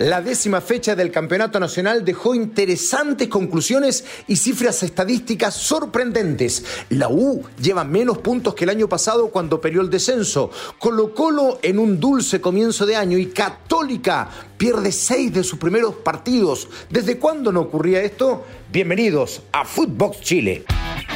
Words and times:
La 0.00 0.22
décima 0.22 0.62
fecha 0.62 0.96
del 0.96 1.10
Campeonato 1.10 1.60
Nacional 1.60 2.06
dejó 2.06 2.34
interesantes 2.34 3.28
conclusiones 3.28 4.02
y 4.28 4.36
cifras 4.36 4.82
estadísticas 4.82 5.52
sorprendentes. 5.52 6.64
La 6.88 7.10
U 7.10 7.44
lleva 7.60 7.84
menos 7.84 8.16
puntos 8.16 8.54
que 8.54 8.64
el 8.64 8.70
año 8.70 8.88
pasado 8.88 9.28
cuando 9.28 9.60
peleó 9.60 9.82
el 9.82 9.90
descenso. 9.90 10.50
Colo 10.78 11.14
Colo 11.14 11.58
en 11.60 11.78
un 11.78 12.00
dulce 12.00 12.40
comienzo 12.40 12.86
de 12.86 12.96
año 12.96 13.18
y 13.18 13.26
Católica 13.26 14.30
pierde 14.56 14.90
seis 14.90 15.34
de 15.34 15.44
sus 15.44 15.58
primeros 15.58 15.96
partidos. 15.96 16.68
¿Desde 16.88 17.18
cuándo 17.18 17.52
no 17.52 17.60
ocurría 17.60 18.00
esto? 18.00 18.46
Bienvenidos 18.72 19.42
a 19.52 19.66
Footbox 19.66 20.22
Chile. 20.22 20.64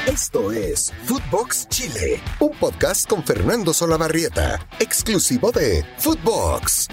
Esto 0.06 0.52
es 0.52 0.92
Footbox 1.06 1.70
Chile, 1.70 2.20
un 2.38 2.50
podcast 2.50 3.08
con 3.08 3.24
Fernando 3.24 3.72
Solabarrieta, 3.72 4.68
exclusivo 4.78 5.52
de 5.52 5.86
Footbox. 5.96 6.88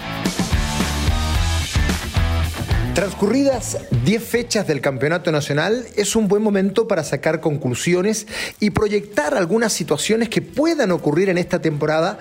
Transcurridas 2.94 3.78
10 4.04 4.22
fechas 4.22 4.66
del 4.66 4.82
Campeonato 4.82 5.32
Nacional, 5.32 5.86
es 5.96 6.14
un 6.14 6.28
buen 6.28 6.42
momento 6.42 6.86
para 6.86 7.04
sacar 7.04 7.40
conclusiones 7.40 8.26
y 8.60 8.68
proyectar 8.68 9.34
algunas 9.34 9.72
situaciones 9.72 10.28
que 10.28 10.42
puedan 10.42 10.90
ocurrir 10.90 11.30
en 11.30 11.38
esta 11.38 11.62
temporada 11.62 12.18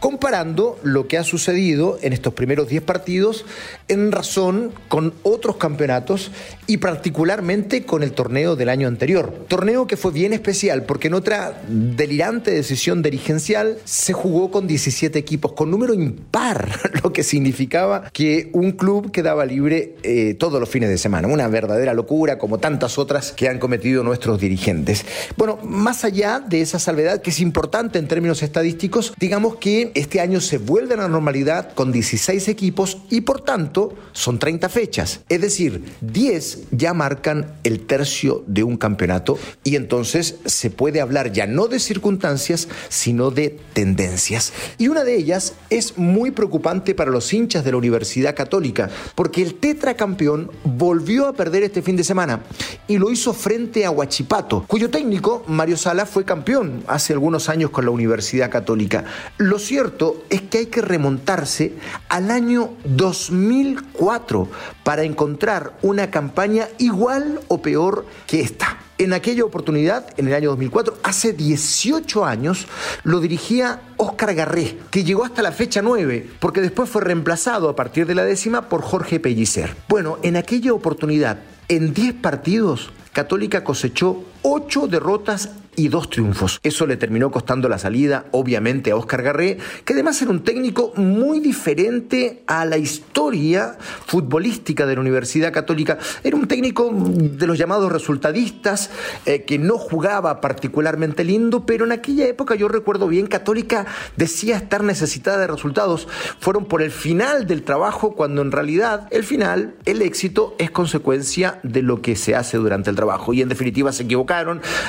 comparando 0.00 0.78
lo 0.82 1.06
que 1.06 1.18
ha 1.18 1.24
sucedido 1.24 1.98
en 2.02 2.12
estos 2.12 2.34
primeros 2.34 2.68
10 2.68 2.82
partidos 2.82 3.44
en 3.88 4.10
razón 4.12 4.72
con 4.88 5.14
otros 5.22 5.56
campeonatos 5.56 6.30
y 6.66 6.78
particularmente 6.78 7.84
con 7.84 8.02
el 8.02 8.12
torneo 8.12 8.56
del 8.56 8.70
año 8.70 8.88
anterior. 8.88 9.44
Torneo 9.46 9.86
que 9.86 9.96
fue 9.96 10.12
bien 10.12 10.32
especial 10.32 10.84
porque 10.84 11.08
en 11.08 11.14
otra 11.14 11.62
delirante 11.68 12.50
decisión 12.50 13.02
dirigencial 13.02 13.78
se 13.84 14.12
jugó 14.12 14.50
con 14.50 14.66
17 14.66 15.18
equipos, 15.18 15.52
con 15.52 15.70
número 15.70 15.94
impar, 15.94 16.68
lo 17.02 17.12
que 17.12 17.22
significaba 17.22 18.10
que 18.12 18.50
un 18.52 18.72
club 18.72 19.10
quedaba 19.10 19.44
libre 19.44 19.96
eh, 20.02 20.34
todos 20.34 20.60
los 20.60 20.68
fines 20.68 20.88
de 20.88 20.98
semana. 20.98 21.28
Una 21.28 21.48
verdadera 21.48 21.94
locura 21.94 22.38
como 22.38 22.58
tantas 22.58 22.98
otras 22.98 23.32
que 23.32 23.48
han 23.48 23.58
cometido 23.58 24.02
nuestros 24.02 24.40
dirigentes. 24.40 25.04
Bueno, 25.36 25.58
más 25.62 26.04
allá 26.04 26.40
de 26.40 26.62
esa 26.62 26.78
salvedad 26.78 27.20
que 27.20 27.30
es 27.30 27.40
importante 27.40 27.98
en 27.98 28.08
términos 28.08 28.42
estadísticos, 28.42 29.12
digamos 29.18 29.56
que 29.56 29.89
este 29.94 30.20
año 30.20 30.40
se 30.40 30.58
vuelve 30.58 30.94
a 30.94 30.98
la 30.98 31.08
normalidad 31.08 31.72
con 31.74 31.92
16 31.92 32.48
equipos 32.48 32.98
y 33.10 33.22
por 33.22 33.40
tanto 33.40 33.94
son 34.12 34.38
30 34.38 34.68
fechas. 34.68 35.20
Es 35.28 35.40
decir, 35.40 35.84
10 36.00 36.68
ya 36.70 36.94
marcan 36.94 37.54
el 37.64 37.86
tercio 37.86 38.44
de 38.46 38.62
un 38.62 38.76
campeonato 38.76 39.38
y 39.64 39.76
entonces 39.76 40.36
se 40.44 40.70
puede 40.70 41.00
hablar 41.00 41.32
ya 41.32 41.46
no 41.46 41.68
de 41.68 41.80
circunstancias, 41.80 42.68
sino 42.88 43.30
de 43.30 43.58
tendencias. 43.72 44.52
Y 44.78 44.88
una 44.88 45.04
de 45.04 45.16
ellas 45.16 45.54
es 45.70 45.98
muy 45.98 46.30
preocupante 46.30 46.94
para 46.94 47.10
los 47.10 47.32
hinchas 47.32 47.64
de 47.64 47.72
la 47.72 47.78
Universidad 47.78 48.34
Católica, 48.34 48.90
porque 49.14 49.42
el 49.42 49.54
tetracampeón 49.54 50.50
volvió 50.64 51.26
a 51.26 51.32
perder 51.32 51.62
este 51.62 51.82
fin 51.82 51.96
de 51.96 52.04
semana 52.04 52.40
y 52.86 52.98
lo 52.98 53.10
hizo 53.10 53.32
frente 53.32 53.84
a 53.84 53.90
Huachipato, 53.90 54.64
cuyo 54.66 54.90
técnico, 54.90 55.44
Mario 55.46 55.76
Sala, 55.76 56.06
fue 56.06 56.24
campeón 56.24 56.84
hace 56.86 57.12
algunos 57.12 57.48
años 57.48 57.70
con 57.70 57.84
la 57.84 57.90
Universidad 57.90 58.50
Católica. 58.50 59.04
Lo 59.38 59.58
cierto 59.58 59.79
cierto 59.80 60.24
es 60.28 60.42
que 60.42 60.58
hay 60.58 60.66
que 60.66 60.82
remontarse 60.82 61.72
al 62.10 62.30
año 62.30 62.74
2004 62.84 64.46
para 64.84 65.04
encontrar 65.04 65.78
una 65.80 66.10
campaña 66.10 66.68
igual 66.76 67.40
o 67.48 67.62
peor 67.62 68.04
que 68.26 68.42
esta. 68.42 68.76
En 68.98 69.14
aquella 69.14 69.42
oportunidad, 69.42 70.06
en 70.18 70.28
el 70.28 70.34
año 70.34 70.50
2004, 70.50 70.98
hace 71.02 71.32
18 71.32 72.26
años, 72.26 72.66
lo 73.04 73.20
dirigía 73.20 73.80
Óscar 73.96 74.34
Garré, 74.34 74.76
que 74.90 75.02
llegó 75.02 75.24
hasta 75.24 75.40
la 75.40 75.52
fecha 75.52 75.80
9, 75.80 76.28
porque 76.40 76.60
después 76.60 76.90
fue 76.90 77.00
reemplazado 77.00 77.70
a 77.70 77.74
partir 77.74 78.04
de 78.04 78.14
la 78.14 78.24
décima 78.26 78.68
por 78.68 78.82
Jorge 78.82 79.18
Pellicer. 79.18 79.74
Bueno, 79.88 80.18
en 80.22 80.36
aquella 80.36 80.74
oportunidad, 80.74 81.38
en 81.68 81.94
10 81.94 82.16
partidos, 82.16 82.92
Católica 83.14 83.64
cosechó 83.64 84.24
8 84.42 84.86
derrotas 84.88 85.50
y 85.76 85.88
dos 85.88 86.10
triunfos. 86.10 86.60
Eso 86.62 86.86
le 86.86 86.96
terminó 86.96 87.30
costando 87.30 87.68
la 87.68 87.78
salida, 87.78 88.26
obviamente, 88.32 88.90
a 88.90 88.96
Oscar 88.96 89.22
Garré, 89.22 89.58
que 89.84 89.94
además 89.94 90.20
era 90.20 90.30
un 90.30 90.42
técnico 90.44 90.92
muy 90.96 91.40
diferente 91.40 92.42
a 92.46 92.64
la 92.64 92.76
historia 92.76 93.78
futbolística 94.06 94.84
de 94.84 94.94
la 94.94 95.00
Universidad 95.00 95.52
Católica. 95.52 95.98
Era 96.22 96.36
un 96.36 96.48
técnico 96.48 96.90
de 96.92 97.46
los 97.46 97.56
llamados 97.56 97.90
resultadistas, 97.90 98.90
eh, 99.24 99.44
que 99.44 99.58
no 99.58 99.78
jugaba 99.78 100.40
particularmente 100.40 101.24
lindo, 101.24 101.64
pero 101.64 101.84
en 101.84 101.92
aquella 101.92 102.26
época 102.26 102.54
yo 102.54 102.68
recuerdo 102.68 103.08
bien, 103.08 103.26
Católica 103.26 103.86
decía 104.16 104.56
estar 104.56 104.82
necesitada 104.82 105.38
de 105.38 105.46
resultados. 105.46 106.08
Fueron 106.40 106.66
por 106.66 106.82
el 106.82 106.90
final 106.90 107.46
del 107.46 107.62
trabajo, 107.62 108.14
cuando 108.14 108.42
en 108.42 108.52
realidad 108.52 109.08
el 109.10 109.24
final, 109.24 109.76
el 109.86 110.02
éxito, 110.02 110.56
es 110.58 110.70
consecuencia 110.70 111.58
de 111.62 111.82
lo 111.82 112.02
que 112.02 112.16
se 112.16 112.34
hace 112.34 112.58
durante 112.58 112.90
el 112.90 112.96
trabajo. 112.96 113.32
Y 113.32 113.40
en 113.40 113.48
definitiva 113.48 113.92
se 113.92 114.06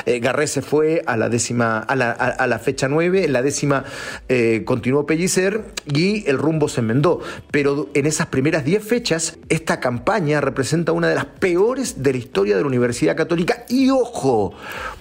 Eh, 0.06 0.20
Garré 0.20 0.46
se 0.46 0.62
fue 0.62 1.02
a 1.08 1.18
la 1.18 1.28
décima, 1.28 1.80
a 1.80 1.96
la, 1.96 2.60
fecha 2.60 2.88
9, 2.88 3.28
la 3.28 3.42
décima 3.42 3.86
eh, 4.30 4.64
continuó 4.66 5.08
Pellicer 5.08 5.64
y 5.86 6.30
el 6.30 6.38
rumbo 6.38 6.70
se 6.70 6.82
enmendó. 6.82 7.22
Pero 7.50 7.90
en 7.96 8.06
esas 8.06 8.28
primeras 8.28 8.64
10 8.66 8.84
fechas, 8.84 9.40
esta 9.50 9.80
campaña 9.80 10.42
representa 10.42 10.92
una 10.92 11.10
de 11.10 11.16
las 11.16 11.26
peores 11.26 12.04
de 12.04 12.12
la 12.12 12.18
historia 12.20 12.56
de 12.56 12.62
la 12.62 12.68
Universidad 12.68 13.16
Católica. 13.16 13.66
Y 13.68 13.90
ojo, 13.90 14.54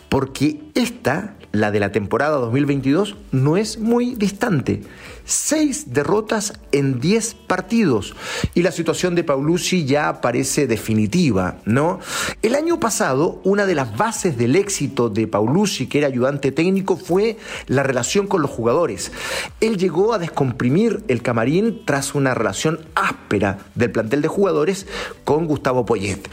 porque 0.09 0.61
esta, 0.75 1.35
la 1.53 1.71
de 1.71 1.81
la 1.81 1.93
temporada 1.93 2.37
2022, 2.39 3.17
no 3.33 3.57
es 3.57 3.79
muy 3.79 4.15
distante 4.15 4.83
seis 5.25 5.93
derrotas 5.93 6.55
en 6.73 7.01
diez 7.01 7.35
partidos. 7.35 8.15
Y 8.55 8.63
la 8.63 8.73
situación 8.73 9.15
de 9.15 9.25
Paulucci 9.25 9.85
ya 9.85 10.21
parece 10.21 10.67
definitiva, 10.67 11.59
¿no? 11.65 12.01
El 12.43 12.55
año 12.55 12.81
pasado, 12.81 13.41
una 13.45 13.67
de 13.67 13.75
las 13.75 13.97
bases 13.97 14.37
del 14.37 14.57
éxito 14.57 15.09
de 15.09 15.27
Paulucci, 15.27 15.87
que 15.87 15.99
era 15.99 16.09
ayudante 16.09 16.53
técnico, 16.53 16.97
fue 16.97 17.37
la 17.67 17.83
relación 17.83 18.27
con 18.27 18.43
los 18.43 18.51
jugadores. 18.51 19.13
Él 19.61 19.77
llegó 19.77 20.13
a 20.13 20.19
descomprimir 20.19 21.05
el 21.09 21.23
camarín 21.23 21.83
tras 21.85 22.15
una 22.15 22.35
relación 22.35 22.81
áspera 22.95 23.59
del 23.75 23.93
plantel 23.93 24.23
de 24.23 24.29
jugadores 24.29 24.87
con 25.25 25.47
Gustavo 25.47 25.85
Poyet 25.85 26.29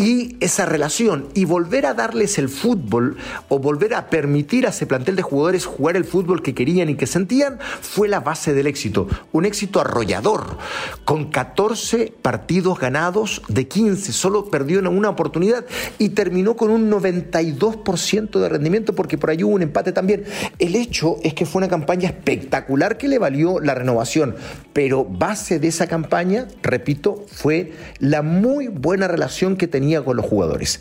y 0.00 0.38
esa 0.40 0.64
relación 0.64 1.28
y 1.34 1.44
volver 1.44 1.84
a 1.84 1.92
darles 1.92 2.38
el 2.38 2.48
fútbol 2.48 3.18
o 3.50 3.58
volver 3.58 3.92
a 3.92 4.08
permitir 4.08 4.66
a 4.66 4.70
ese 4.70 4.86
plantel 4.86 5.14
de 5.14 5.20
jugadores 5.20 5.66
jugar 5.66 5.94
el 5.94 6.06
fútbol 6.06 6.42
que 6.42 6.54
querían 6.54 6.88
y 6.88 6.94
que 6.94 7.06
sentían 7.06 7.58
fue 7.82 8.08
la 8.08 8.20
base 8.20 8.54
del 8.54 8.66
éxito. 8.66 9.08
Un 9.32 9.44
éxito 9.44 9.78
arrollador, 9.78 10.56
con 11.04 11.26
14 11.30 12.14
partidos 12.22 12.78
ganados 12.78 13.42
de 13.48 13.68
15, 13.68 14.14
solo 14.14 14.46
perdió 14.46 14.78
en 14.78 14.86
una 14.86 15.10
oportunidad 15.10 15.66
y 15.98 16.08
terminó 16.10 16.56
con 16.56 16.70
un 16.70 16.90
92% 16.90 18.40
de 18.40 18.48
rendimiento 18.48 18.94
porque 18.94 19.18
por 19.18 19.28
ahí 19.28 19.44
hubo 19.44 19.52
un 19.52 19.60
empate 19.60 19.92
también. 19.92 20.24
El 20.58 20.76
hecho 20.76 21.16
es 21.22 21.34
que 21.34 21.44
fue 21.44 21.60
una 21.60 21.68
campaña 21.68 22.08
espectacular 22.08 22.96
que 22.96 23.06
le 23.06 23.18
valió 23.18 23.60
la 23.60 23.74
renovación, 23.74 24.34
pero 24.72 25.04
base 25.04 25.58
de 25.58 25.68
esa 25.68 25.88
campaña, 25.88 26.48
repito, 26.62 27.26
fue 27.30 27.74
la 27.98 28.22
muy 28.22 28.68
buena 28.68 29.06
relación 29.06 29.58
que 29.58 29.66
tenía 29.66 29.89
con 29.98 30.16
los 30.16 30.26
jugadores. 30.26 30.80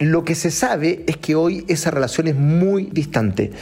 Lo 0.00 0.24
que 0.24 0.34
se 0.34 0.50
sabe 0.50 1.04
es 1.06 1.16
que 1.16 1.36
hoy 1.36 1.64
esa 1.68 1.92
relación 1.92 2.26
es 2.26 2.34
muy 2.34 2.88
distante 2.90 3.52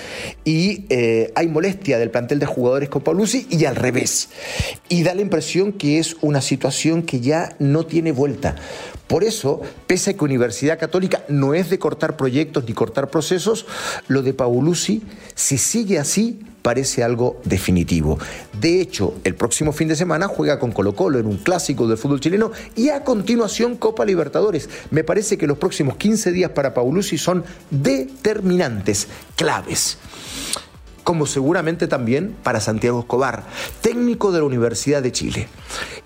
y 0.46 0.86
eh, 0.88 1.30
hay 1.34 1.46
molestia 1.46 1.98
del 1.98 2.10
plantel 2.10 2.38
de 2.38 2.46
jugadores 2.46 2.88
con 2.88 3.02
Paulucci 3.02 3.46
y 3.50 3.66
al 3.66 3.76
revés. 3.76 4.30
Y 4.88 5.02
da 5.02 5.14
la 5.14 5.20
impresión 5.20 5.72
que 5.72 5.98
es 5.98 6.16
una 6.22 6.40
situación 6.40 7.02
que 7.02 7.20
ya 7.20 7.54
no 7.58 7.84
tiene 7.84 8.12
vuelta. 8.12 8.56
Por 9.08 9.24
eso, 9.24 9.60
pese 9.86 10.12
a 10.12 10.14
que 10.14 10.24
Universidad 10.24 10.78
Católica 10.78 11.22
no 11.28 11.52
es 11.52 11.68
de 11.68 11.78
cortar 11.78 12.16
proyectos 12.16 12.64
ni 12.64 12.72
cortar 12.72 13.10
procesos, 13.10 13.66
lo 14.08 14.22
de 14.22 14.32
Paulucci, 14.32 15.02
si 15.34 15.58
sigue 15.58 15.98
así, 15.98 16.40
parece 16.62 17.02
algo 17.02 17.40
definitivo. 17.44 18.18
De 18.58 18.80
hecho, 18.80 19.14
el 19.24 19.34
próximo 19.34 19.72
fin 19.72 19.88
de 19.88 19.96
semana 19.96 20.28
juega 20.28 20.58
con 20.58 20.72
Colo 20.72 20.94
Colo 20.94 21.18
en 21.18 21.26
un 21.26 21.36
clásico 21.38 21.86
del 21.86 21.98
fútbol 21.98 22.20
chileno 22.20 22.52
y 22.76 22.88
a 22.88 23.04
continuación 23.04 23.76
Copa 23.76 24.04
Libertadores. 24.04 24.70
Me 24.90 25.04
parece 25.04 25.36
que 25.36 25.46
los 25.46 25.58
próximos 25.58 25.96
15 25.96 26.32
días 26.32 26.52
para 26.52 26.72
Paulucci 26.72 27.18
son 27.18 27.44
determinantes, 27.70 29.08
claves 29.36 29.98
como 31.04 31.26
seguramente 31.26 31.88
también 31.88 32.36
para 32.44 32.60
Santiago 32.60 33.00
Escobar, 33.00 33.44
técnico 33.80 34.30
de 34.30 34.38
la 34.38 34.44
Universidad 34.44 35.02
de 35.02 35.10
Chile. 35.10 35.48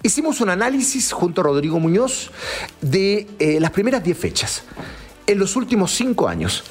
Hicimos 0.02 0.40
un 0.40 0.48
análisis 0.48 1.12
junto 1.12 1.42
a 1.42 1.44
Rodrigo 1.44 1.78
Muñoz 1.78 2.30
de 2.80 3.26
eh, 3.38 3.60
las 3.60 3.72
primeras 3.72 4.02
10 4.02 4.18
fechas. 4.18 4.62
En 5.26 5.38
los 5.38 5.56
últimos 5.56 5.92
5 5.94 6.28
años, 6.28 6.64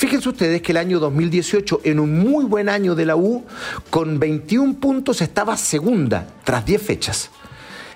Fíjense 0.00 0.30
ustedes 0.30 0.62
que 0.62 0.72
el 0.72 0.78
año 0.78 0.98
2018, 0.98 1.82
en 1.84 2.00
un 2.00 2.20
muy 2.20 2.46
buen 2.46 2.70
año 2.70 2.94
de 2.94 3.04
la 3.04 3.16
U, 3.16 3.44
con 3.90 4.18
21 4.18 4.80
puntos 4.80 5.20
estaba 5.20 5.58
segunda 5.58 6.26
tras 6.42 6.64
10 6.64 6.80
fechas. 6.80 7.30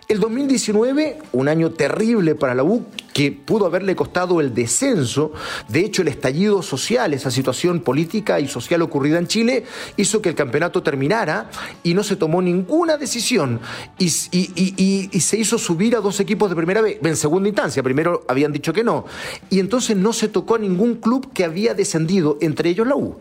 El 0.07 0.21
2019, 0.21 1.19
un 1.33 1.49
año 1.49 1.71
terrible 1.71 2.35
para 2.35 2.55
la 2.55 2.63
U, 2.63 2.85
que 3.15 3.33
pudo 3.33 3.65
haberle 3.65 3.97
costado 3.97 4.43
el 4.43 4.53
descenso. 4.53 5.33
De 5.69 5.81
hecho, 5.81 6.03
el 6.03 6.09
estallido 6.09 6.61
social, 6.63 7.15
esa 7.15 7.31
situación 7.31 7.81
política 7.81 8.39
y 8.39 8.47
social 8.47 8.83
ocurrida 8.83 9.19
en 9.19 9.27
Chile, 9.27 9.65
hizo 9.97 10.21
que 10.21 10.29
el 10.29 10.35
campeonato 10.35 10.83
terminara 10.83 11.49
y 11.83 11.95
no 11.95 12.05
se 12.05 12.17
tomó 12.17 12.43
ninguna 12.43 12.99
decisión. 12.99 13.61
Y, 13.99 14.11
se 14.11 15.39
hizo 15.39 15.57
subir 15.57 15.97
a 15.97 16.01
dos 16.01 16.21
equipos 16.21 16.51
de 16.51 16.57
primera 16.57 16.83
vez, 16.83 16.99
en 17.03 17.17
segunda 17.17 17.49
instancia. 17.49 17.83
Primero 17.83 18.25
habían 18.29 18.53
dicho 18.53 18.75
que 18.75 18.85
no. 18.85 19.07
Y 19.49 19.59
entonces 19.59 19.97
no 19.97 20.13
se 20.13 20.29
tocó 20.29 20.57
a 20.57 20.59
ningún 20.59 20.97
club 20.97 21.33
que 21.33 21.45
había 21.45 21.73
descendido, 21.73 22.37
entre 22.43 22.69
ellos 22.69 22.87
la 22.87 22.97
U. 22.97 23.17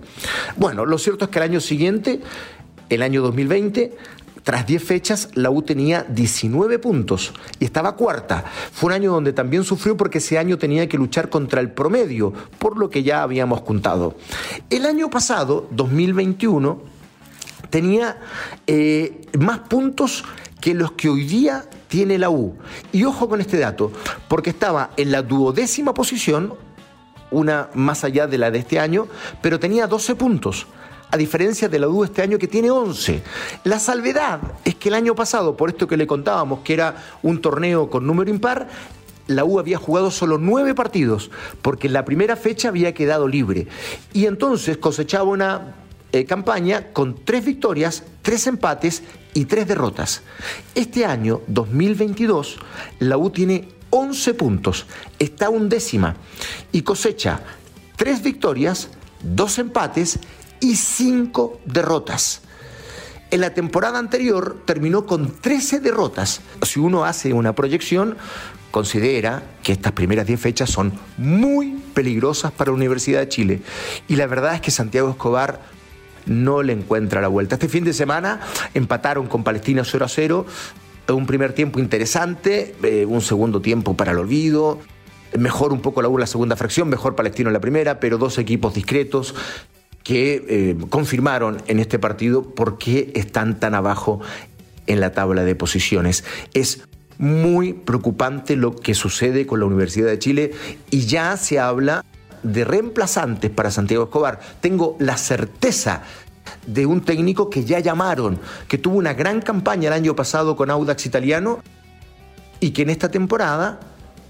Bueno, 0.57 0.85
lo 0.85 0.97
cierto 0.97 1.25
es 1.25 1.31
que 1.31 1.39
el 1.39 1.43
año 1.43 1.61
siguiente, 1.61 2.19
el 2.89 3.03
año 3.03 3.21
2020, 3.21 3.95
tras 4.43 4.65
10 4.67 4.83
fechas, 4.83 5.29
la 5.35 5.49
U 5.49 5.61
tenía 5.61 6.03
19 6.03 6.77
puntos 6.77 7.33
y 7.59 7.65
estaba 7.65 7.95
cuarta. 7.95 8.43
Fue 8.73 8.87
un 8.87 8.93
año 8.93 9.11
donde 9.13 9.31
también 9.31 9.63
sufrió 9.63 9.95
porque 9.95 10.17
ese 10.17 10.37
año 10.37 10.57
tenía 10.57 10.87
que 10.89 10.97
luchar 10.97 11.29
contra 11.29 11.61
el 11.61 11.71
promedio, 11.71 12.33
por 12.59 12.77
lo 12.77 12.89
que 12.89 13.03
ya 13.03 13.23
habíamos 13.23 13.61
contado. 13.61 14.17
El 14.69 14.85
año 14.85 15.09
pasado, 15.09 15.67
2021, 15.71 16.81
tenía 17.69 18.19
eh, 18.67 19.21
más 19.39 19.59
puntos 19.59 20.25
que 20.59 20.73
los 20.73 20.91
que 20.91 21.09
hoy 21.09 21.23
día 21.23 21.63
tiene 21.87 22.17
la 22.17 22.29
U. 22.29 22.55
Y 22.91 23.05
ojo 23.05 23.29
con 23.29 23.39
este 23.39 23.57
dato, 23.57 23.91
porque 24.27 24.49
estaba 24.49 24.91
en 24.97 25.11
la 25.11 25.21
duodécima 25.21 25.93
posición, 25.93 26.55
una 27.31 27.69
más 27.73 28.03
allá 28.03 28.27
de 28.27 28.37
la 28.37 28.51
de 28.51 28.59
este 28.59 28.79
año, 28.79 29.07
pero 29.41 29.59
tenía 29.59 29.87
12 29.87 30.15
puntos 30.15 30.67
a 31.13 31.17
diferencia 31.17 31.69
de 31.69 31.77
la 31.77 31.87
U 31.87 32.03
este 32.03 32.23
año 32.23 32.39
que 32.39 32.47
tiene 32.47 32.71
11. 32.71 33.21
La 33.65 33.77
salvedad 33.77 34.41
es 34.65 34.73
que 34.73 34.89
el 34.89 34.95
año 34.95 35.13
pasado, 35.13 35.55
por 35.55 35.69
esto 35.69 35.87
que 35.87 35.95
le 35.95 36.07
contábamos, 36.07 36.61
que 36.61 36.73
era 36.73 36.95
un 37.21 37.39
torneo 37.39 37.87
con 37.87 38.07
número 38.07 38.31
impar, 38.31 38.67
la 39.27 39.45
U 39.45 39.59
había 39.59 39.77
jugado 39.77 40.09
solo 40.09 40.39
nueve 40.39 40.73
partidos, 40.73 41.29
porque 41.61 41.85
en 41.85 41.93
la 41.93 42.03
primera 42.03 42.35
fecha 42.35 42.69
había 42.69 42.95
quedado 42.95 43.27
libre. 43.27 43.67
Y 44.11 44.25
entonces 44.25 44.77
cosechaba 44.77 45.25
una 45.25 45.75
eh, 46.13 46.25
campaña 46.25 46.87
con 46.93 47.23
tres 47.23 47.45
victorias, 47.45 48.03
tres 48.23 48.47
empates 48.47 49.03
y 49.35 49.45
tres 49.45 49.67
derrotas. 49.67 50.23
Este 50.73 51.05
año, 51.05 51.41
2022, 51.45 52.57
la 52.97 53.19
U 53.19 53.29
tiene 53.29 53.67
11 53.91 54.33
puntos, 54.33 54.87
está 55.19 55.51
undécima 55.51 56.15
y 56.71 56.81
cosecha 56.81 57.43
tres 57.97 58.23
victorias, 58.23 58.89
dos 59.21 59.59
empates 59.59 60.17
y 60.63 60.75
cinco 60.75 61.59
derrotas. 61.65 62.41
En 63.31 63.41
la 63.41 63.53
temporada 63.53 63.99
anterior 63.99 64.61
terminó 64.65 65.05
con 65.05 65.31
13 65.31 65.79
derrotas. 65.79 66.41
Si 66.61 66.79
uno 66.79 67.03
hace 67.03 67.33
una 67.33 67.53
proyección, 67.53 68.15
considera 68.71 69.43
que 69.61 69.73
estas 69.73 69.91
primeras 69.91 70.25
10 70.25 70.39
fechas 70.39 70.69
son 70.69 70.93
muy 71.17 71.81
peligrosas 71.93 72.51
para 72.51 72.71
la 72.71 72.77
Universidad 72.77 73.19
de 73.19 73.27
Chile. 73.27 73.61
Y 74.07 74.15
la 74.15 74.27
verdad 74.27 74.55
es 74.55 74.61
que 74.61 74.71
Santiago 74.71 75.09
Escobar 75.09 75.61
no 76.25 76.63
le 76.63 76.73
encuentra 76.73 77.19
la 77.19 77.27
vuelta. 77.27 77.55
Este 77.55 77.67
fin 77.67 77.83
de 77.83 77.93
semana 77.93 78.39
empataron 78.73 79.27
con 79.27 79.43
Palestina 79.43 79.83
0 79.83 80.05
a 80.05 80.09
0. 80.09 80.45
Un 81.09 81.25
primer 81.25 81.51
tiempo 81.53 81.79
interesante, 81.79 82.75
eh, 82.83 83.05
un 83.05 83.21
segundo 83.21 83.61
tiempo 83.61 83.97
para 83.97 84.11
el 84.11 84.19
olvido. 84.19 84.79
Mejor 85.37 85.73
un 85.73 85.81
poco 85.81 86.01
la 86.01 86.07
U 86.07 86.17
la 86.17 86.27
segunda 86.27 86.55
fracción, 86.55 86.87
mejor 86.87 87.15
Palestino 87.15 87.49
en 87.49 87.53
la 87.53 87.59
primera, 87.59 87.99
pero 87.99 88.17
dos 88.17 88.37
equipos 88.37 88.75
discretos 88.75 89.35
que 90.03 90.45
eh, 90.47 90.77
confirmaron 90.89 91.61
en 91.67 91.79
este 91.79 91.97
partido 91.99 92.43
por 92.43 92.77
qué 92.77 93.11
están 93.15 93.59
tan 93.59 93.73
abajo 93.73 94.19
en 94.85 94.99
la 94.99 95.13
tabla 95.13 95.43
de 95.43 95.55
posiciones. 95.55 96.23
Es 96.53 96.83
muy 97.17 97.73
preocupante 97.73 98.55
lo 98.55 98.75
que 98.75 98.93
sucede 98.93 99.47
con 99.47 99.59
la 99.59 99.65
Universidad 99.65 100.07
de 100.07 100.19
Chile 100.19 100.51
y 100.91 101.05
ya 101.05 101.37
se 101.37 101.59
habla 101.59 102.03
de 102.43 102.65
reemplazantes 102.65 103.49
para 103.49 103.71
Santiago 103.71 104.05
Escobar. 104.05 104.39
Tengo 104.61 104.97
la 104.99 105.17
certeza 105.17 106.03
de 106.67 106.85
un 106.85 107.01
técnico 107.01 107.49
que 107.49 107.63
ya 107.63 107.79
llamaron, 107.79 108.39
que 108.67 108.77
tuvo 108.77 108.97
una 108.97 109.13
gran 109.13 109.41
campaña 109.41 109.87
el 109.87 109.93
año 109.93 110.15
pasado 110.15 110.55
con 110.55 110.69
Audax 110.69 111.05
Italiano 111.05 111.59
y 112.59 112.71
que 112.71 112.81
en 112.81 112.89
esta 112.89 113.09
temporada, 113.09 113.79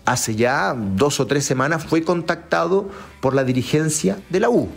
hace 0.06 0.36
ya 0.36 0.76
dos 0.76 1.20
o 1.20 1.28
tres 1.28 1.46
semanas, 1.46 1.84
fue 1.84 2.04
contactado 2.04 2.90
por 3.22 3.34
la 3.34 3.44
dirigencia 3.44 4.20
de 4.30 4.40
la 4.40 4.50
U. 4.50 4.70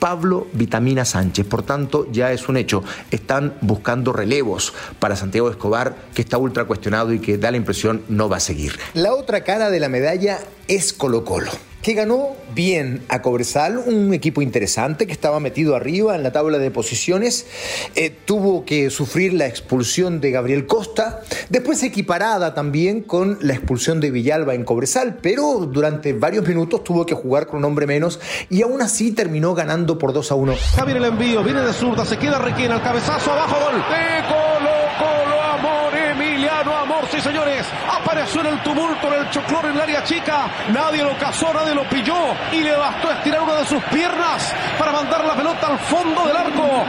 Pablo 0.00 0.48
Vitamina 0.52 1.04
Sánchez. 1.04 1.46
Por 1.46 1.62
tanto, 1.62 2.08
ya 2.10 2.32
es 2.32 2.48
un 2.48 2.56
hecho. 2.56 2.82
Están 3.12 3.54
buscando 3.60 4.12
relevos 4.12 4.74
para 4.98 5.14
Santiago 5.14 5.50
Escobar, 5.50 5.94
que 6.14 6.22
está 6.22 6.38
ultra 6.38 6.64
cuestionado 6.64 7.12
y 7.12 7.20
que 7.20 7.38
da 7.38 7.52
la 7.52 7.58
impresión 7.58 8.02
no 8.08 8.28
va 8.28 8.38
a 8.38 8.40
seguir. 8.40 8.80
La 8.94 9.14
otra 9.14 9.44
cara 9.44 9.70
de 9.70 9.78
la 9.78 9.88
medalla 9.88 10.40
es 10.66 10.92
Colo 10.92 11.24
Colo 11.24 11.69
que 11.82 11.94
ganó 11.94 12.36
bien 12.54 13.02
a 13.08 13.22
Cobresal, 13.22 13.78
un 13.78 14.12
equipo 14.12 14.42
interesante 14.42 15.06
que 15.06 15.12
estaba 15.12 15.40
metido 15.40 15.76
arriba 15.76 16.14
en 16.14 16.22
la 16.22 16.32
tabla 16.32 16.58
de 16.58 16.70
posiciones, 16.70 17.46
eh, 17.94 18.14
tuvo 18.24 18.64
que 18.64 18.90
sufrir 18.90 19.32
la 19.32 19.46
expulsión 19.46 20.20
de 20.20 20.30
Gabriel 20.30 20.66
Costa, 20.66 21.20
después 21.48 21.82
equiparada 21.82 22.54
también 22.54 23.02
con 23.02 23.38
la 23.40 23.54
expulsión 23.54 24.00
de 24.00 24.10
Villalba 24.10 24.54
en 24.54 24.64
Cobresal, 24.64 25.18
pero 25.22 25.68
durante 25.70 26.12
varios 26.12 26.46
minutos 26.46 26.84
tuvo 26.84 27.06
que 27.06 27.14
jugar 27.14 27.46
con 27.46 27.60
un 27.60 27.64
hombre 27.64 27.86
menos 27.86 28.20
y 28.48 28.62
aún 28.62 28.82
así 28.82 29.12
terminó 29.12 29.54
ganando 29.54 29.98
por 29.98 30.12
2 30.12 30.32
a 30.32 30.34
1. 30.34 30.54
Javier 30.76 30.96
el 30.98 31.04
envío, 31.04 31.42
viene 31.42 31.62
de 31.62 31.72
zurda, 31.72 32.04
se 32.04 32.18
queda 32.18 32.38
Requena, 32.38 32.76
el 32.76 32.82
cabezazo 32.82 33.32
abajo, 33.32 33.56
gol. 33.60 34.49
Señores, 37.20 37.66
apareció 37.90 38.40
en 38.40 38.48
el 38.48 38.62
tumulto, 38.62 39.08
en 39.08 39.20
el 39.20 39.30
choclor 39.30 39.66
en 39.66 39.72
el 39.72 39.80
área 39.80 40.02
chica, 40.04 40.46
nadie 40.68 41.02
lo 41.02 41.16
cazó, 41.18 41.52
nadie 41.52 41.74
lo 41.74 41.88
pilló 41.88 42.34
y 42.52 42.62
le 42.62 42.76
bastó 42.76 43.10
estirar 43.10 43.42
una 43.42 43.56
de 43.56 43.66
sus 43.66 43.82
piernas 43.84 44.54
para 44.78 44.92
mandar 44.92 45.24
la 45.24 45.34
pelota 45.34 45.66
al 45.66 45.78
fondo 45.78 46.26
del 46.26 46.36
arco, 46.36 46.84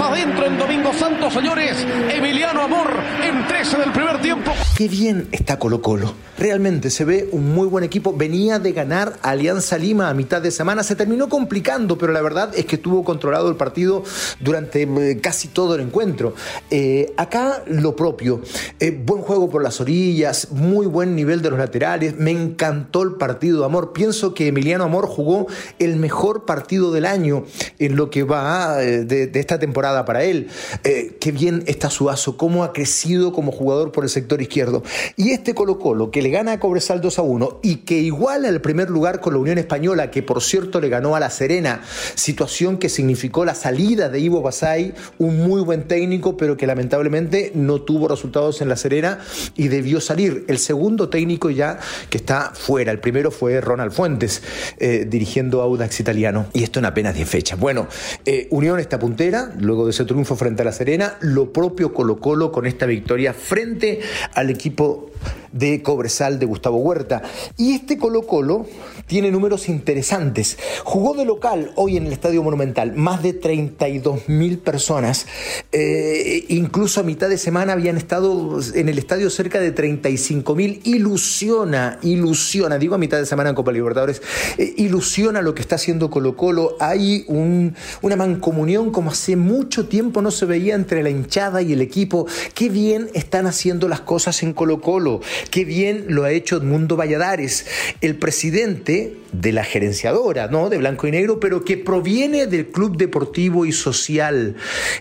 adentro 0.00 0.46
en 0.46 0.58
Domingo 0.58 0.92
Santos, 0.92 1.32
señores, 1.32 1.86
Emiliano 2.10 2.62
Amor 2.62 2.88
en 3.22 3.46
13 3.46 3.78
del 3.78 3.92
primer 3.92 4.20
tiempo. 4.20 4.52
Qué 4.76 4.88
bien 4.88 5.28
está 5.32 5.58
Colo 5.58 5.82
Colo, 5.82 6.14
realmente 6.38 6.90
se 6.90 7.04
ve 7.04 7.28
un 7.32 7.52
muy 7.54 7.68
buen 7.68 7.84
equipo, 7.84 8.14
venía 8.16 8.58
de 8.58 8.72
ganar 8.72 9.18
Alianza 9.22 9.78
Lima 9.78 10.08
a 10.08 10.14
mitad 10.14 10.40
de 10.40 10.50
semana, 10.50 10.82
se 10.82 10.96
terminó 10.96 11.28
complicando, 11.28 11.98
pero 11.98 12.12
la 12.12 12.22
verdad 12.22 12.50
es 12.54 12.64
que 12.64 12.76
estuvo 12.76 13.04
controlado 13.04 13.48
el 13.48 13.56
partido 13.56 14.02
durante 14.40 14.82
eh, 14.82 15.20
casi 15.20 15.48
todo 15.48 15.74
el 15.74 15.82
encuentro. 15.82 16.34
Eh, 16.70 17.12
acá 17.16 17.62
lo 17.66 17.94
propio, 17.94 18.40
eh, 18.80 18.90
buen 18.90 19.22
juego 19.22 19.50
por 19.50 19.62
las 19.62 19.80
orillas, 19.80 20.50
muy 20.52 20.86
buen 20.86 21.14
nivel 21.14 21.42
de 21.42 21.50
los 21.50 21.58
laterales, 21.58 22.16
me 22.16 22.30
encantó 22.30 23.02
el 23.02 23.12
partido 23.12 23.64
Amor. 23.64 23.92
Pienso 23.92 24.34
que 24.34 24.48
Emiliano 24.48 24.84
Amor 24.84 25.06
jugó 25.06 25.46
el 25.78 25.96
mejor 25.96 26.44
partido 26.44 26.92
del 26.92 27.06
año 27.06 27.44
en 27.78 27.96
lo 27.96 28.10
que 28.10 28.22
va 28.22 28.76
de, 28.76 29.30
esta 29.34 29.58
temporada 29.58 29.81
para 29.82 30.22
él. 30.22 30.48
Eh, 30.84 31.16
qué 31.20 31.32
bien 31.32 31.64
está 31.66 31.90
Suazo, 31.90 32.36
cómo 32.36 32.62
ha 32.62 32.72
crecido 32.72 33.32
como 33.32 33.50
jugador 33.50 33.90
por 33.90 34.04
el 34.04 34.10
sector 34.10 34.40
izquierdo. 34.40 34.82
Y 35.16 35.30
este 35.30 35.54
Colo 35.54 35.78
Colo, 35.78 36.10
que 36.10 36.22
le 36.22 36.30
gana 36.30 36.52
a 36.52 36.60
Cobresal 36.60 37.00
2 37.00 37.18
a 37.18 37.22
1 37.22 37.60
y 37.62 37.76
que 37.78 37.94
iguala 37.94 38.48
el 38.48 38.60
primer 38.60 38.90
lugar 38.90 39.20
con 39.20 39.34
la 39.34 39.40
Unión 39.40 39.58
Española, 39.58 40.10
que 40.10 40.22
por 40.22 40.40
cierto 40.40 40.80
le 40.80 40.88
ganó 40.88 41.16
a 41.16 41.20
La 41.20 41.30
Serena, 41.30 41.82
situación 42.14 42.78
que 42.78 42.88
significó 42.88 43.44
la 43.44 43.54
salida 43.54 44.08
de 44.08 44.20
Ivo 44.20 44.40
Basay, 44.40 44.94
un 45.18 45.38
muy 45.38 45.62
buen 45.62 45.88
técnico, 45.88 46.36
pero 46.36 46.56
que 46.56 46.66
lamentablemente 46.66 47.50
no 47.54 47.82
tuvo 47.82 48.06
resultados 48.06 48.60
en 48.62 48.68
La 48.68 48.76
Serena 48.76 49.18
y 49.56 49.68
debió 49.68 50.00
salir. 50.00 50.44
El 50.46 50.58
segundo 50.58 51.08
técnico 51.08 51.50
ya 51.50 51.80
que 52.08 52.18
está 52.18 52.52
fuera. 52.54 52.92
El 52.92 53.00
primero 53.00 53.30
fue 53.30 53.60
Ronald 53.60 53.92
Fuentes, 53.92 54.42
eh, 54.78 55.06
dirigiendo 55.08 55.60
Audax 55.60 55.98
Italiano. 55.98 56.46
Y 56.52 56.62
esto 56.62 56.78
en 56.78 56.84
apenas 56.84 57.14
10 57.14 57.28
fechas. 57.28 57.58
Bueno, 57.58 57.88
eh, 58.24 58.46
Unión 58.50 58.78
está 58.78 58.98
puntera, 58.98 59.52
luego 59.72 59.86
de 59.86 59.92
ese 59.92 60.04
triunfo 60.04 60.36
frente 60.36 60.60
a 60.60 60.66
La 60.66 60.72
Serena. 60.72 61.16
Lo 61.20 61.50
propio 61.50 61.94
Colo 61.94 62.18
Colo 62.18 62.52
con 62.52 62.66
esta 62.66 62.84
victoria 62.84 63.32
frente 63.32 64.00
al 64.34 64.50
equipo 64.50 65.10
de 65.52 65.82
Cobresal 65.82 66.38
de 66.38 66.46
Gustavo 66.46 66.78
Huerta. 66.78 67.22
Y 67.56 67.72
este 67.72 67.98
Colo 67.98 68.22
Colo 68.22 68.66
tiene 69.06 69.30
números 69.30 69.68
interesantes. 69.68 70.58
Jugó 70.84 71.14
de 71.14 71.24
local 71.24 71.72
hoy 71.76 71.96
en 71.96 72.06
el 72.06 72.12
Estadio 72.12 72.42
Monumental, 72.42 72.94
más 72.94 73.22
de 73.22 73.32
32 73.32 74.28
mil 74.28 74.58
personas. 74.58 75.26
Eh, 75.72 76.44
incluso 76.48 77.00
a 77.00 77.02
mitad 77.02 77.28
de 77.28 77.38
semana 77.38 77.72
habían 77.74 77.96
estado 77.96 78.58
en 78.74 78.88
el 78.88 78.98
estadio 78.98 79.30
cerca 79.30 79.60
de 79.60 79.72
35 79.72 80.54
mil. 80.54 80.80
Ilusiona, 80.84 81.98
ilusiona, 82.02 82.78
digo 82.78 82.94
a 82.94 82.98
mitad 82.98 83.18
de 83.18 83.26
semana 83.26 83.50
en 83.50 83.54
Copa 83.54 83.72
Libertadores, 83.72 84.22
eh, 84.58 84.74
ilusiona 84.76 85.42
lo 85.42 85.54
que 85.54 85.62
está 85.62 85.76
haciendo 85.76 86.10
Colo 86.10 86.36
Colo. 86.36 86.76
Hay 86.80 87.24
un, 87.28 87.74
una 88.00 88.16
mancomunión 88.16 88.90
como 88.90 89.10
hace 89.10 89.36
mucho 89.36 89.86
tiempo 89.88 90.22
no 90.22 90.30
se 90.30 90.46
veía 90.46 90.74
entre 90.74 91.02
la 91.02 91.10
hinchada 91.10 91.62
y 91.62 91.72
el 91.72 91.80
equipo. 91.80 92.26
Qué 92.54 92.68
bien 92.68 93.10
están 93.14 93.46
haciendo 93.46 93.88
las 93.88 94.00
cosas 94.00 94.42
en 94.42 94.52
Colo 94.52 94.80
Colo. 94.80 95.20
Qué 95.50 95.64
bien 95.64 96.06
lo 96.08 96.24
ha 96.24 96.30
hecho 96.30 96.56
Edmundo 96.56 96.96
Valladares, 96.96 97.66
el 98.00 98.16
presidente 98.16 99.16
de 99.32 99.52
la 99.52 99.64
gerenciadora, 99.64 100.48
¿no? 100.48 100.68
De 100.68 100.78
Blanco 100.78 101.06
y 101.06 101.10
Negro, 101.10 101.40
pero 101.40 101.64
que 101.64 101.78
proviene 101.78 102.46
del 102.46 102.66
Club 102.68 102.96
Deportivo 102.96 103.64
y 103.64 103.72
Social. 103.72 104.56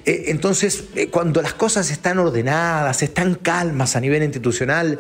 Eh, 0.06 0.26
entonces, 0.28 0.86
eh, 0.96 1.08
cuando 1.08 1.42
las 1.42 1.54
cosas 1.54 1.92
están 1.92 2.18
ordenadas, 2.18 3.04
están 3.04 3.36
calmas 3.36 3.96
a 3.96 4.00
nivel 4.00 4.24
institucional, 4.24 5.00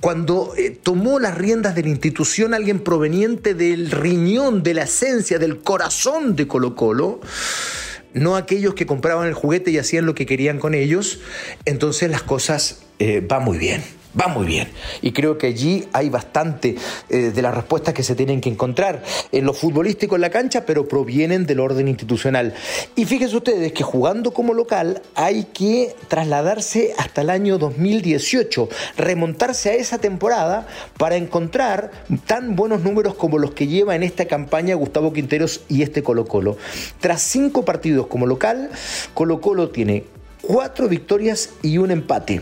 cuando 0.00 0.54
eh, 0.56 0.70
tomó 0.70 1.18
las 1.18 1.36
riendas 1.36 1.74
de 1.74 1.82
la 1.82 1.88
institución 1.88 2.54
alguien 2.54 2.80
proveniente 2.80 3.54
del 3.54 3.90
riñón, 3.90 4.62
de 4.62 4.74
la 4.74 4.84
esencia, 4.84 5.38
del 5.38 5.58
corazón 5.58 6.36
de 6.36 6.46
Colo 6.46 6.76
Colo, 6.76 7.20
no 8.14 8.36
aquellos 8.36 8.74
que 8.74 8.86
compraban 8.86 9.26
el 9.26 9.34
juguete 9.34 9.70
y 9.70 9.78
hacían 9.78 10.06
lo 10.06 10.14
que 10.14 10.24
querían 10.24 10.58
con 10.58 10.74
ellos, 10.74 11.20
entonces 11.64 12.10
las 12.10 12.22
cosas 12.22 12.80
van 13.28 13.44
muy 13.44 13.58
bien 13.58 13.97
va 14.18 14.28
muy 14.28 14.46
bien. 14.46 14.68
Y 15.02 15.12
creo 15.12 15.38
que 15.38 15.48
allí 15.48 15.86
hay 15.92 16.08
bastante 16.08 16.76
eh, 17.08 17.32
de 17.34 17.42
las 17.42 17.54
respuestas 17.54 17.94
que 17.94 18.02
se 18.02 18.14
tienen 18.14 18.40
que 18.40 18.48
encontrar 18.48 19.02
en 19.32 19.44
lo 19.44 19.52
futbolístico 19.52 20.14
en 20.14 20.22
la 20.22 20.30
cancha, 20.30 20.64
pero 20.64 20.88
provienen 20.88 21.46
del 21.46 21.60
orden 21.60 21.88
institucional. 21.88 22.54
Y 22.96 23.04
fíjense 23.04 23.36
ustedes 23.36 23.72
que 23.72 23.82
jugando 23.82 24.32
como 24.32 24.54
local 24.54 25.02
hay 25.14 25.44
que 25.44 25.94
trasladarse 26.08 26.94
hasta 26.98 27.22
el 27.22 27.30
año 27.30 27.58
2018, 27.58 28.68
remontarse 28.96 29.70
a 29.70 29.74
esa 29.74 29.98
temporada 29.98 30.66
para 30.96 31.16
encontrar 31.16 31.90
tan 32.26 32.56
buenos 32.56 32.82
números 32.82 33.14
como 33.14 33.38
los 33.38 33.52
que 33.52 33.66
lleva 33.66 33.94
en 33.94 34.02
esta 34.02 34.26
campaña 34.26 34.74
Gustavo 34.74 35.12
Quinteros 35.12 35.62
y 35.68 35.82
este 35.82 36.02
Colo 36.02 36.26
Colo. 36.26 36.56
Tras 37.00 37.22
cinco 37.22 37.64
partidos 37.64 38.06
como 38.06 38.26
local, 38.26 38.70
Colo 39.14 39.40
Colo 39.40 39.70
tiene 39.70 40.04
cuatro 40.48 40.88
victorias 40.88 41.50
y 41.60 41.76
un 41.76 41.90
empate. 41.90 42.40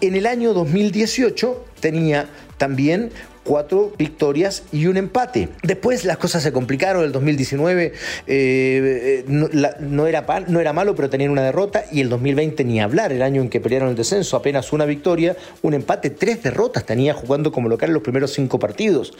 En 0.00 0.14
el 0.14 0.26
año 0.26 0.54
2018 0.54 1.64
tenía 1.80 2.28
también 2.58 3.10
cuatro 3.42 3.92
victorias 3.98 4.62
y 4.70 4.86
un 4.86 4.96
empate. 4.96 5.48
Después 5.64 6.04
las 6.04 6.16
cosas 6.18 6.44
se 6.44 6.52
complicaron, 6.52 7.02
el 7.02 7.10
2019 7.10 7.86
eh, 7.86 7.92
eh, 8.28 9.24
no, 9.26 10.06
era, 10.06 10.24
no 10.46 10.60
era 10.60 10.72
malo, 10.72 10.94
pero 10.94 11.10
tenían 11.10 11.32
una 11.32 11.42
derrota, 11.42 11.86
y 11.90 12.00
el 12.00 12.08
2020 12.08 12.62
ni 12.62 12.80
hablar, 12.80 13.10
el 13.10 13.20
año 13.20 13.42
en 13.42 13.48
que 13.48 13.58
pelearon 13.58 13.88
el 13.88 13.96
descenso, 13.96 14.36
apenas 14.36 14.72
una 14.72 14.84
victoria, 14.84 15.36
un 15.62 15.74
empate, 15.74 16.10
tres 16.10 16.44
derrotas 16.44 16.86
tenía 16.86 17.14
jugando 17.14 17.50
como 17.50 17.68
local 17.68 17.88
en 17.88 17.94
los 17.94 18.04
primeros 18.04 18.32
cinco 18.32 18.60
partidos. 18.60 19.12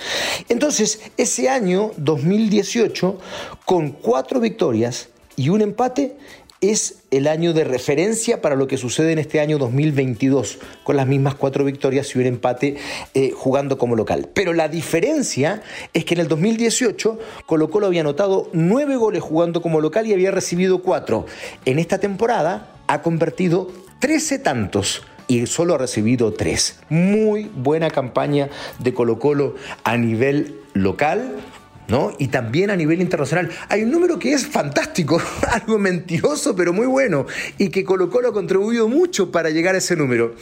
Entonces, 0.49 1.01
ese 1.17 1.49
año 1.49 1.91
2018, 1.97 3.19
con 3.65 3.91
cuatro 3.91 4.39
victorias 4.39 5.09
y 5.35 5.49
un 5.49 5.63
empate, 5.63 6.17
es 6.61 7.03
el 7.11 7.27
año 7.27 7.55
de 7.55 7.65
referencia 7.65 8.43
para 8.43 8.55
lo 8.55 8.69
que 8.69 8.77
sucede 8.77 9.13
en 9.13 9.19
este 9.19 9.41
año 9.41 9.57
2022, 9.57 10.59
con 10.85 10.97
las 10.97 11.07
mismas 11.07 11.35
cuatro 11.35 11.65
victorias 11.65 12.15
y 12.15 12.19
un 12.19 12.27
empate 12.27 12.77
eh, 13.15 13.33
jugando 13.35 13.79
como 13.79 13.97
local. 13.97 14.29
Pero 14.35 14.53
la 14.53 14.69
diferencia 14.69 15.63
es 15.95 16.05
que 16.05 16.15
en 16.15 16.21
el 16.21 16.29
2018 16.29 17.19
Colo 17.47 17.71
Colo 17.71 17.87
había 17.87 18.03
anotado 18.03 18.51
nueve 18.53 18.97
goles 18.97 19.23
jugando 19.23 19.63
como 19.63 19.81
local 19.81 20.07
y 20.07 20.13
había 20.13 20.31
recibido 20.31 20.83
cuatro. 20.83 21.27
En 21.65 21.79
esta 21.79 21.99
temporada 21.99 22.77
ha 22.87 23.01
convertido 23.01 23.71
13 24.01 24.39
tantos 24.41 25.03
y 25.29 25.47
solo 25.47 25.75
ha 25.75 25.79
recibido 25.79 26.33
tres. 26.35 26.81
Muy 26.91 27.51
buena 27.55 27.89
campaña 27.89 28.51
de 28.81 28.93
Colo 28.93 29.19
Colo 29.19 29.55
a 29.85 29.97
nivel 29.97 30.61
local 30.75 31.37
y 32.19 32.29
también 32.29 32.71
a 32.71 32.77
nivel 32.77 33.01
internacional. 33.01 33.51
Hay 33.69 33.83
un 33.83 33.91
número 33.91 34.19
que 34.19 34.33
es 34.33 34.47
fantástico, 34.47 35.21
algo 35.51 35.79
mentiroso, 35.79 36.55
pero 36.55 36.73
muy 36.73 36.87
bueno, 36.87 37.27
y 37.59 37.69
que 37.69 37.85
Colo 37.85 38.11
Colo 38.11 38.29
ha 38.29 38.33
contribuido 38.33 38.89
mucho 38.89 39.31
para 39.31 39.51
llegar 39.51 39.75
a 39.75 39.79
ese 39.79 39.97
número. 39.97 40.35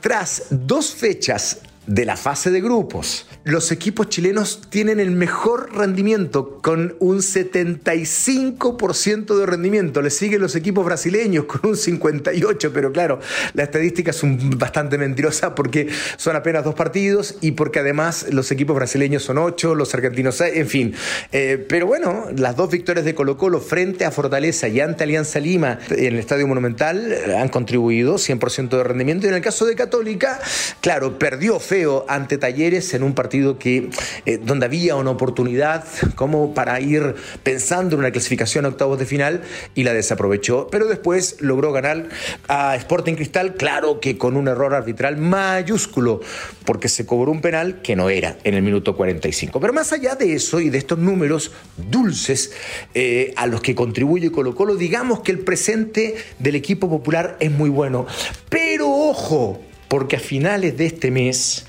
Tras 0.00 0.44
dos 0.50 0.94
fechas 0.94 1.60
de 1.86 2.04
la 2.04 2.16
fase 2.16 2.50
de 2.50 2.60
grupos. 2.60 3.26
Los 3.44 3.72
equipos 3.72 4.08
chilenos 4.08 4.60
tienen 4.68 5.00
el 5.00 5.10
mejor 5.10 5.74
rendimiento 5.74 6.58
con 6.62 6.94
un 7.00 7.18
75% 7.18 9.38
de 9.38 9.46
rendimiento. 9.46 10.02
Le 10.02 10.10
siguen 10.10 10.40
los 10.40 10.54
equipos 10.56 10.84
brasileños 10.84 11.46
con 11.46 11.70
un 11.70 11.76
58%, 11.76 12.70
pero 12.72 12.92
claro, 12.92 13.20
la 13.54 13.62
estadística 13.62 14.10
es 14.10 14.20
bastante 14.56 14.98
mentirosa 14.98 15.54
porque 15.54 15.88
son 16.16 16.36
apenas 16.36 16.64
dos 16.64 16.74
partidos 16.74 17.36
y 17.40 17.52
porque 17.52 17.78
además 17.78 18.26
los 18.30 18.50
equipos 18.50 18.76
brasileños 18.76 19.22
son 19.22 19.38
8, 19.38 19.74
los 19.74 19.94
argentinos 19.94 20.36
6, 20.36 20.52
en 20.56 20.68
fin. 20.68 20.94
Eh, 21.32 21.64
pero 21.68 21.86
bueno, 21.86 22.26
las 22.36 22.56
dos 22.56 22.70
victorias 22.70 23.04
de 23.04 23.14
Colo 23.14 23.36
Colo 23.36 23.60
frente 23.60 24.04
a 24.04 24.10
Fortaleza 24.10 24.68
y 24.68 24.80
ante 24.80 25.04
Alianza 25.04 25.40
Lima 25.40 25.78
en 25.90 26.14
el 26.14 26.18
Estadio 26.18 26.46
Monumental 26.46 27.16
han 27.36 27.48
contribuido 27.48 28.16
100% 28.16 28.68
de 28.68 28.84
rendimiento. 28.84 29.26
Y 29.26 29.30
en 29.30 29.36
el 29.36 29.42
caso 29.42 29.66
de 29.66 29.74
Católica, 29.74 30.40
claro, 30.80 31.18
perdió 31.18 31.58
fe 31.58 31.79
ante 32.08 32.38
Talleres 32.38 32.94
en 32.94 33.02
un 33.02 33.14
partido 33.14 33.58
que, 33.58 33.90
eh, 34.26 34.38
donde 34.42 34.66
había 34.66 34.96
una 34.96 35.10
oportunidad 35.10 35.84
como 36.14 36.54
para 36.54 36.80
ir 36.80 37.14
pensando 37.42 37.96
en 37.96 38.00
una 38.00 38.10
clasificación 38.10 38.64
a 38.64 38.68
octavos 38.68 38.98
de 38.98 39.06
final 39.06 39.42
y 39.74 39.84
la 39.84 39.92
desaprovechó. 39.92 40.68
Pero 40.70 40.86
después 40.86 41.36
logró 41.40 41.72
ganar 41.72 42.08
a 42.48 42.76
Sporting 42.76 43.14
Cristal, 43.14 43.54
claro 43.54 44.00
que 44.00 44.18
con 44.18 44.36
un 44.36 44.48
error 44.48 44.74
arbitral 44.74 45.16
mayúsculo, 45.16 46.20
porque 46.64 46.88
se 46.88 47.06
cobró 47.06 47.32
un 47.32 47.40
penal 47.40 47.80
que 47.82 47.96
no 47.96 48.10
era 48.10 48.36
en 48.44 48.54
el 48.54 48.62
minuto 48.62 48.96
45. 48.96 49.60
Pero 49.60 49.72
más 49.72 49.92
allá 49.92 50.14
de 50.14 50.34
eso 50.34 50.60
y 50.60 50.70
de 50.70 50.78
estos 50.78 50.98
números 50.98 51.52
dulces 51.76 52.52
eh, 52.94 53.32
a 53.36 53.46
los 53.46 53.60
que 53.60 53.74
contribuye 53.74 54.30
Colo 54.30 54.54
Colo, 54.54 54.76
digamos 54.76 55.20
que 55.20 55.32
el 55.32 55.40
presente 55.40 56.16
del 56.38 56.54
equipo 56.54 56.88
popular 56.88 57.36
es 57.40 57.50
muy 57.50 57.70
bueno. 57.70 58.06
Pero 58.48 58.90
ojo, 58.90 59.60
porque 59.88 60.16
a 60.16 60.20
finales 60.20 60.76
de 60.76 60.86
este 60.86 61.10
mes 61.10 61.66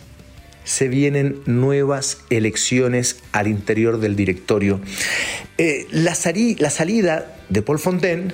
se 0.63 0.87
vienen 0.87 1.41
nuevas 1.45 2.19
elecciones 2.29 3.17
al 3.31 3.47
interior 3.47 3.99
del 3.99 4.15
directorio. 4.15 4.79
Eh, 5.57 5.87
la, 5.91 6.15
salida 6.15 7.35
de 7.49 7.61
Paul 7.61 7.79
Fontaine, 7.79 8.33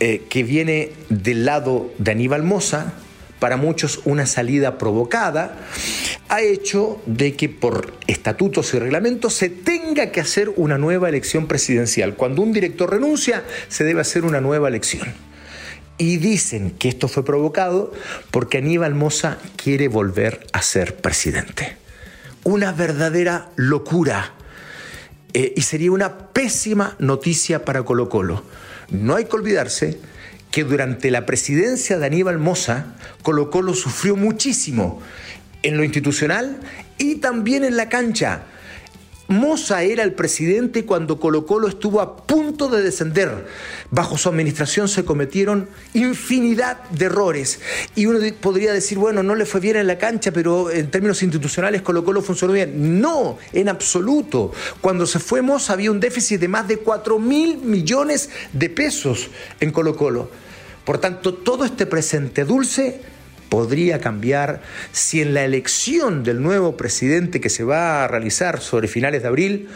eh, 0.00 0.22
que 0.28 0.42
viene 0.42 0.92
del 1.08 1.44
lado 1.44 1.92
de 1.98 2.10
Aníbal 2.12 2.42
Mosa, 2.42 2.94
para 3.38 3.56
muchos 3.56 4.02
una 4.04 4.26
salida 4.26 4.78
provocada, 4.78 5.56
ha 6.28 6.42
hecho 6.42 7.02
de 7.06 7.34
que 7.34 7.48
por 7.48 7.94
estatutos 8.06 8.72
y 8.74 8.78
reglamentos 8.78 9.34
se 9.34 9.48
tenga 9.48 10.12
que 10.12 10.20
hacer 10.20 10.52
una 10.56 10.78
nueva 10.78 11.08
elección 11.08 11.48
presidencial. 11.48 12.14
Cuando 12.14 12.42
un 12.42 12.52
director 12.52 12.90
renuncia, 12.90 13.42
se 13.68 13.84
debe 13.84 14.02
hacer 14.02 14.24
una 14.24 14.40
nueva 14.40 14.68
elección. 14.68 15.29
Y 16.00 16.16
dicen 16.16 16.70
que 16.70 16.88
esto 16.88 17.08
fue 17.08 17.26
provocado 17.26 17.92
porque 18.30 18.56
Aníbal 18.56 18.94
Mosa 18.94 19.36
quiere 19.56 19.86
volver 19.86 20.46
a 20.54 20.62
ser 20.62 20.96
presidente. 20.96 21.76
Una 22.42 22.72
verdadera 22.72 23.50
locura. 23.56 24.32
Eh, 25.34 25.52
y 25.54 25.60
sería 25.60 25.92
una 25.92 26.28
pésima 26.28 26.96
noticia 27.00 27.66
para 27.66 27.82
Colo 27.82 28.08
Colo. 28.08 28.42
No 28.88 29.14
hay 29.14 29.26
que 29.26 29.36
olvidarse 29.36 30.00
que 30.50 30.64
durante 30.64 31.10
la 31.10 31.26
presidencia 31.26 31.98
de 31.98 32.06
Aníbal 32.06 32.38
Mosa, 32.38 32.96
Colo 33.20 33.50
Colo 33.50 33.74
sufrió 33.74 34.16
muchísimo 34.16 35.02
en 35.62 35.76
lo 35.76 35.84
institucional 35.84 36.60
y 36.96 37.16
también 37.16 37.62
en 37.62 37.76
la 37.76 37.90
cancha. 37.90 38.44
Moza 39.30 39.84
era 39.84 40.02
el 40.02 40.12
presidente 40.12 40.84
cuando 40.84 41.20
Colo 41.20 41.46
Colo 41.46 41.68
estuvo 41.68 42.00
a 42.00 42.16
punto 42.16 42.68
de 42.68 42.82
descender. 42.82 43.46
Bajo 43.92 44.18
su 44.18 44.28
administración 44.28 44.88
se 44.88 45.04
cometieron 45.04 45.68
infinidad 45.94 46.82
de 46.90 47.04
errores. 47.04 47.60
Y 47.94 48.06
uno 48.06 48.18
podría 48.40 48.72
decir, 48.72 48.98
bueno, 48.98 49.22
no 49.22 49.36
le 49.36 49.46
fue 49.46 49.60
bien 49.60 49.76
en 49.76 49.86
la 49.86 49.98
cancha, 49.98 50.32
pero 50.32 50.68
en 50.72 50.90
términos 50.90 51.22
institucionales 51.22 51.82
Colo 51.82 52.04
Colo 52.04 52.22
funcionó 52.22 52.54
bien. 52.54 53.00
No, 53.00 53.38
en 53.52 53.68
absoluto. 53.68 54.50
Cuando 54.80 55.06
se 55.06 55.20
fue 55.20 55.42
Moza 55.42 55.74
había 55.74 55.92
un 55.92 56.00
déficit 56.00 56.40
de 56.40 56.48
más 56.48 56.66
de 56.66 56.78
4 56.78 57.20
mil 57.20 57.58
millones 57.58 58.30
de 58.52 58.68
pesos 58.68 59.28
en 59.60 59.70
Colo 59.70 59.96
Colo. 59.96 60.28
Por 60.84 60.98
tanto, 60.98 61.34
todo 61.34 61.64
este 61.64 61.86
presente 61.86 62.44
dulce 62.44 63.00
podría 63.50 64.00
cambiar 64.00 64.62
si 64.92 65.20
en 65.20 65.34
la 65.34 65.44
elección 65.44 66.24
del 66.24 66.40
nuevo 66.40 66.78
presidente 66.78 67.40
que 67.40 67.50
se 67.50 67.64
va 67.64 68.04
a 68.04 68.08
realizar 68.08 68.60
sobre 68.60 68.88
finales 68.88 69.20
de 69.20 69.28
abril, 69.28 69.68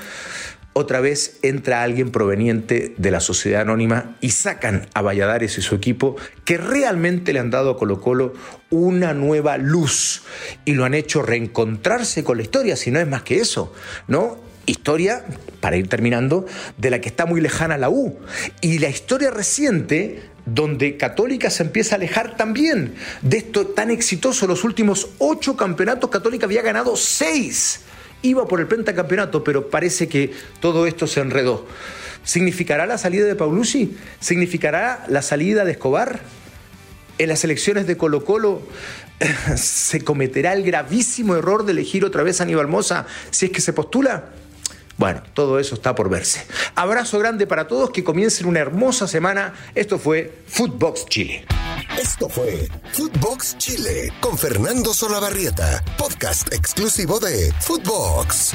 otra 0.76 1.00
vez 1.00 1.38
entra 1.42 1.82
alguien 1.82 2.10
proveniente 2.10 2.94
de 2.98 3.10
la 3.12 3.20
sociedad 3.20 3.62
anónima 3.62 4.16
y 4.20 4.30
sacan 4.30 4.88
a 4.92 5.02
Valladares 5.02 5.56
y 5.56 5.62
su 5.62 5.76
equipo 5.76 6.16
que 6.44 6.56
realmente 6.56 7.32
le 7.32 7.38
han 7.38 7.50
dado 7.50 7.70
a 7.70 7.76
Colo 7.76 8.00
Colo 8.00 8.32
una 8.70 9.14
nueva 9.14 9.56
luz 9.56 10.22
y 10.64 10.72
lo 10.72 10.84
han 10.84 10.94
hecho 10.94 11.22
reencontrarse 11.22 12.24
con 12.24 12.38
la 12.38 12.42
historia, 12.42 12.74
si 12.74 12.90
no 12.90 12.98
es 12.98 13.06
más 13.06 13.22
que 13.22 13.36
eso, 13.36 13.72
¿no? 14.08 14.36
Historia, 14.66 15.24
para 15.60 15.76
ir 15.76 15.88
terminando, 15.88 16.44
de 16.78 16.90
la 16.90 17.00
que 17.00 17.08
está 17.08 17.26
muy 17.26 17.40
lejana 17.40 17.78
la 17.78 17.90
U. 17.90 18.18
Y 18.60 18.78
la 18.78 18.88
historia 18.88 19.30
reciente 19.30 20.33
donde 20.46 20.96
Católica 20.96 21.50
se 21.50 21.62
empieza 21.62 21.94
a 21.94 21.98
alejar 21.98 22.36
también 22.36 22.94
de 23.22 23.38
esto 23.38 23.66
tan 23.68 23.90
exitoso. 23.90 24.46
Los 24.46 24.64
últimos 24.64 25.08
ocho 25.18 25.56
campeonatos, 25.56 26.10
Católica 26.10 26.46
había 26.46 26.62
ganado 26.62 26.96
seis. 26.96 27.80
Iba 28.22 28.46
por 28.46 28.60
el 28.60 28.66
pentacampeonato, 28.66 29.44
pero 29.44 29.68
parece 29.68 30.08
que 30.08 30.32
todo 30.60 30.86
esto 30.86 31.06
se 31.06 31.20
enredó. 31.20 31.66
¿Significará 32.22 32.86
la 32.86 32.98
salida 32.98 33.26
de 33.26 33.34
Paulucci? 33.34 33.96
¿Significará 34.20 35.04
la 35.08 35.22
salida 35.22 35.64
de 35.64 35.72
Escobar? 35.72 36.20
en 37.18 37.28
las 37.28 37.44
elecciones 37.44 37.86
de 37.86 37.96
Colo 37.96 38.24
Colo 38.24 38.62
se 39.56 40.02
cometerá 40.02 40.52
el 40.52 40.64
gravísimo 40.64 41.36
error 41.36 41.64
de 41.64 41.72
elegir 41.72 42.04
otra 42.04 42.22
vez 42.22 42.40
a 42.40 42.44
Aníbal 42.44 42.68
Mosa 42.68 43.06
si 43.30 43.46
es 43.46 43.52
que 43.52 43.60
se 43.60 43.72
postula. 43.72 44.30
Bueno, 44.96 45.22
todo 45.34 45.58
eso 45.58 45.74
está 45.74 45.94
por 45.94 46.08
verse. 46.08 46.46
Abrazo 46.74 47.18
grande 47.18 47.46
para 47.46 47.66
todos, 47.66 47.90
que 47.90 48.04
comiencen 48.04 48.46
una 48.46 48.60
hermosa 48.60 49.08
semana. 49.08 49.54
Esto 49.74 49.98
fue 49.98 50.32
Footbox 50.46 51.06
Chile. 51.06 51.44
Esto 52.00 52.28
fue 52.28 52.68
Footbox 52.92 53.58
Chile 53.58 54.12
con 54.20 54.36
Fernando 54.38 54.92
Solabarrieta, 54.92 55.82
podcast 55.96 56.52
exclusivo 56.52 57.20
de 57.20 57.52
Footbox. 57.60 58.54